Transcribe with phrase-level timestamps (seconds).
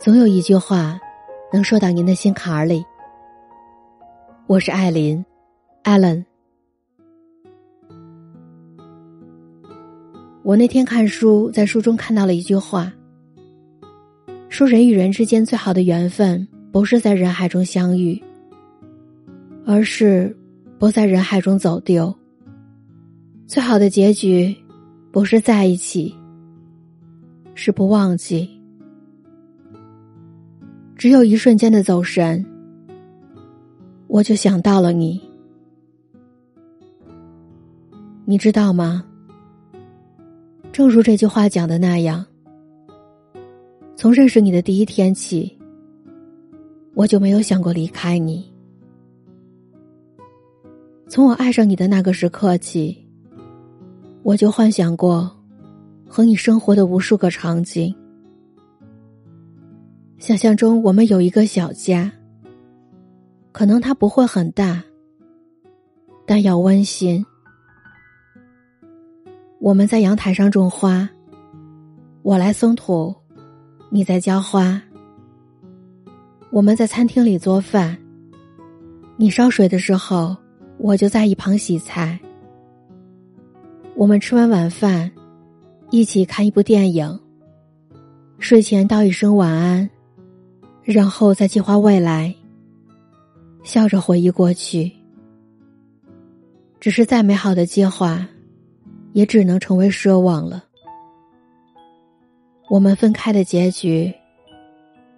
[0.00, 0.98] 总有一句话，
[1.52, 2.82] 能说到您的心坎儿里。
[4.46, 5.22] 我是艾琳
[5.84, 6.24] ，Allen。
[10.42, 12.90] 我那天看书，在书中看到了一句话，
[14.48, 18.18] 说人与人之间最好的缘分，不是在人海中相遇，
[19.66, 20.34] 而是
[20.78, 22.12] 不在人海中走丢。
[23.46, 24.56] 最好的结局，
[25.12, 26.16] 不是在一起，
[27.54, 28.48] 是不忘记。
[31.00, 32.44] 只有一瞬间的走神，
[34.06, 35.18] 我就想到了你。
[38.26, 39.02] 你知道吗？
[40.70, 42.22] 正如这句话讲的那样，
[43.96, 45.58] 从认识你的第一天起，
[46.92, 48.52] 我就没有想过离开你。
[51.08, 52.94] 从我爱上你的那个时刻起，
[54.22, 55.34] 我就幻想过
[56.06, 57.90] 和你生活的无数个场景。
[60.20, 62.12] 想象中，我们有一个小家。
[63.52, 64.84] 可能它不会很大，
[66.26, 67.24] 但要温馨。
[69.58, 71.08] 我们在阳台上种花，
[72.20, 73.14] 我来松土，
[73.88, 74.80] 你在浇花。
[76.50, 77.96] 我们在餐厅里做饭，
[79.16, 80.36] 你烧水的时候，
[80.76, 82.20] 我就在一旁洗菜。
[83.96, 85.10] 我们吃完晚饭，
[85.90, 87.18] 一起看一部电影。
[88.38, 89.88] 睡前道一声晚安。
[90.90, 92.34] 然后再计划未来，
[93.62, 94.90] 笑着回忆过去。
[96.80, 98.26] 只是再美好的计划，
[99.12, 100.64] 也只能成为奢望了。
[102.68, 104.12] 我们分开的结局，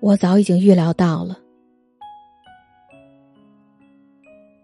[0.00, 1.38] 我早已经预料到了。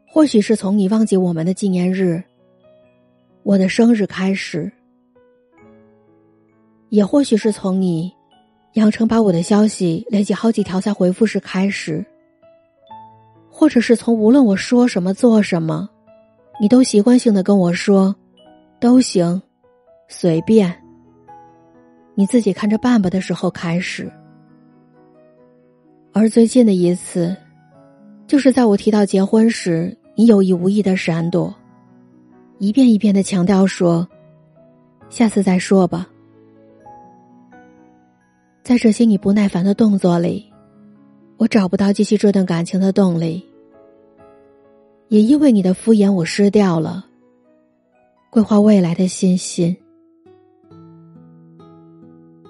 [0.09, 2.20] 或许是从你忘记我们的纪念日，
[3.45, 4.73] 我的生日开始，
[6.89, 8.16] 也或许是从你。
[8.77, 12.05] 杨成把我的消息连接好几条才回复时开始，
[13.51, 15.89] 或者是从无论我说什么做什么，
[16.61, 18.15] 你都习惯性的跟我说，
[18.79, 19.41] 都行，
[20.09, 20.79] 随便。
[22.15, 24.13] 你自己看着办吧的时候开始，
[26.13, 27.35] 而最近的一次，
[28.27, 31.55] 就是在我提到结婚时，你有意无意的闪躲，
[32.59, 34.07] 一遍一遍的强调说，
[35.09, 36.07] 下次再说吧。
[38.67, 40.45] 在这些你不耐烦的动作里，
[41.37, 43.41] 我找不到继续这段感情的动力。
[45.07, 47.07] 也因为你的敷衍，我失掉了
[48.29, 49.77] 规划未来的信心。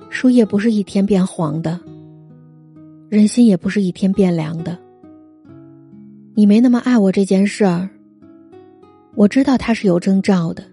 [0.08, 1.78] 树叶不是一天变黄的，
[3.10, 4.78] 人心也不是一天变凉的。
[6.34, 7.90] 你没那么爱我这件事儿，
[9.14, 10.64] 我知道它是有征兆的，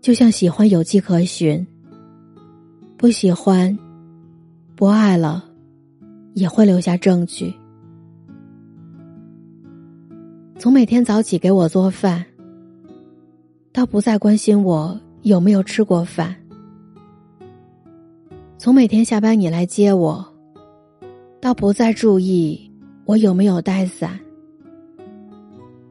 [0.00, 1.66] 就像喜欢有迹可循。
[3.02, 3.76] 不喜欢，
[4.76, 5.44] 不爱了，
[6.34, 7.52] 也会留下证据。
[10.56, 12.24] 从每天早起给我做饭，
[13.72, 16.32] 到不再关心我有没有吃过饭；
[18.56, 20.24] 从每天下班你来接我，
[21.40, 22.70] 到不再注意
[23.04, 24.10] 我有没有带伞；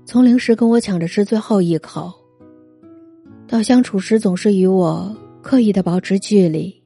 [0.06, 2.10] 从零食跟我抢着吃最后一口，
[3.50, 6.81] 到相处时总是与我刻意的保持距离。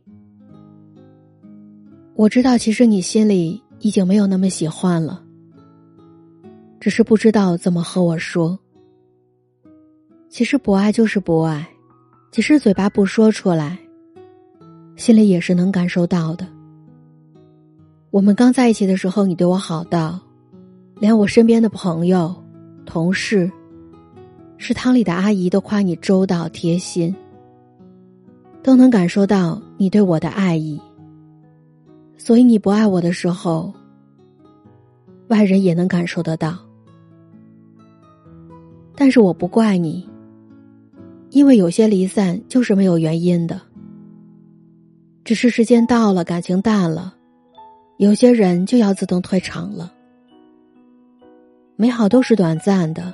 [2.17, 5.21] 我知道，其实你心里已经没有那么喜欢了，
[6.79, 8.57] 只是不知道怎么和我说。
[10.29, 11.67] 其实不爱就是不爱，
[12.31, 13.77] 即使嘴巴不说出来，
[14.95, 16.47] 心里也是能感受到的。
[18.11, 20.17] 我们刚在一起的时候，你对我好到，
[21.01, 22.33] 连我身边的朋友、
[22.85, 23.51] 同事、
[24.57, 27.13] 食堂里的阿姨都夸你周到贴心，
[28.63, 30.79] 都能感受到你对我的爱意。
[32.17, 33.73] 所以你不爱我的时候，
[35.27, 36.57] 外人也能感受得到。
[38.95, 40.09] 但是我不怪你，
[41.29, 43.61] 因为有些离散就是没有原因的，
[45.23, 47.15] 只是时间到了，感情淡了，
[47.97, 49.91] 有些人就要自动退场了。
[51.75, 53.13] 美好都是短暂的，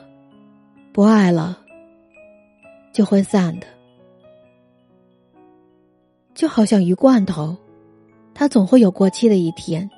[0.94, 1.58] 不爱了
[2.94, 3.66] 就会散的，
[6.36, 7.58] 就好像鱼罐头。
[8.34, 9.90] 它总会有过期的一天，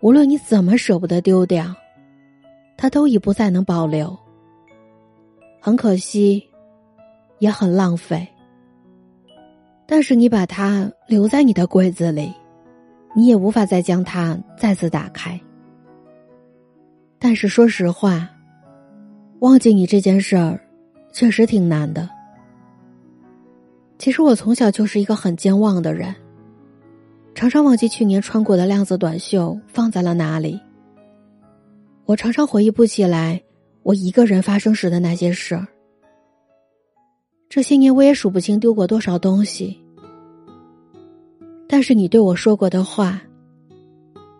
[0.00, 1.74] 无论你怎么舍不得丢掉，
[2.76, 4.16] 它都已不再能保留。
[5.60, 6.42] 很可惜，
[7.38, 8.26] 也很浪费。
[9.86, 12.32] 但是你把它留在你的柜子里，
[13.14, 15.40] 你也无法再将它再次打开。
[17.18, 18.28] 但是说实话，
[19.40, 20.58] 忘记你这件事儿，
[21.12, 22.08] 确实挺难的。
[23.98, 26.12] 其实我从小就是一个很健忘的人。
[27.34, 30.60] 常常忘记去年穿过的亮色短袖放在了哪里。
[32.04, 33.42] 我常常回忆不起来
[33.82, 35.66] 我一个人发生时的那些事儿。
[37.48, 39.78] 这些年我也数不清丢过多少东西，
[41.68, 43.20] 但是你对我说过的话、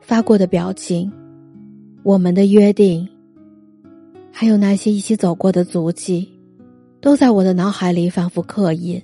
[0.00, 1.12] 发过的表情、
[2.02, 3.06] 我们的约定，
[4.30, 6.30] 还有那些一起走过的足迹，
[7.00, 9.02] 都在我的脑海里反复刻印。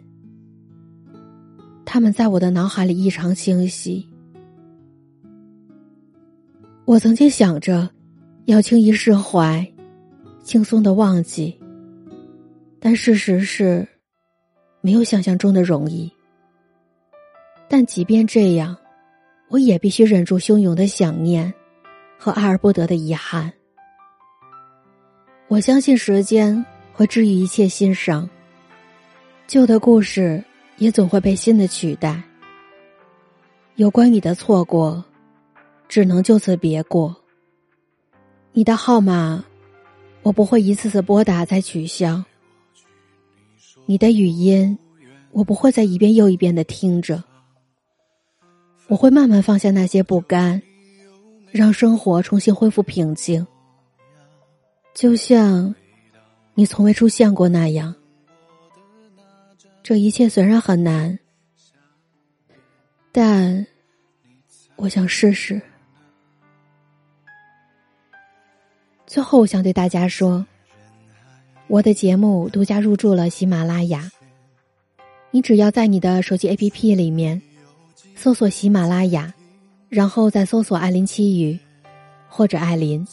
[1.90, 4.06] 他们在我的脑海里异常清晰。
[6.84, 7.88] 我曾经想着
[8.44, 9.66] 要轻易释怀、
[10.42, 11.58] 轻松的忘记，
[12.78, 13.88] 但事实是。
[14.80, 16.10] 没有想象中的容易，
[17.68, 18.76] 但即便这样，
[19.48, 21.52] 我也必须忍住汹涌的想念
[22.16, 23.52] 和爱而不得的遗憾。
[25.48, 28.30] 我相信时间会治愈一切心伤，
[29.48, 30.42] 旧的故事
[30.78, 32.22] 也总会被新的取代。
[33.76, 35.04] 有关你的错过，
[35.88, 37.14] 只能就此别过。
[38.52, 39.44] 你的号码，
[40.22, 42.24] 我不会一次次拨打再取消。
[43.86, 44.76] 你的语音，
[45.30, 47.22] 我不会再一遍又一遍的听着。
[48.88, 50.60] 我会慢慢放下那些不甘，
[51.52, 53.46] 让生活重新恢复平静。
[54.94, 55.74] 就像
[56.54, 57.94] 你从未出现过那样。
[59.88, 61.18] 这一切虽然很难，
[63.10, 63.66] 但
[64.76, 65.58] 我想试试。
[69.06, 70.46] 最后，我想对大家说。
[71.68, 74.10] 我的节目独家入驻了喜马拉雅，
[75.30, 77.40] 你只要在你的手机 APP 里面
[78.14, 79.32] 搜索喜马拉雅，
[79.88, 81.58] 然后再搜索“艾琳七语”
[82.28, 83.08] 或者“艾琳”，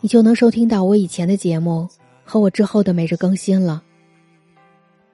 [0.00, 1.88] 你就能收听到我以前的节目
[2.24, 3.82] 和我之后的每日更新了。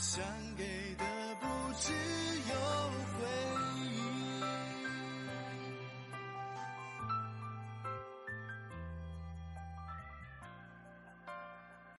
[0.00, 0.22] 想
[0.56, 0.64] 给
[0.94, 1.04] 的
[1.40, 1.46] 不
[1.80, 1.92] 只
[2.48, 2.77] 有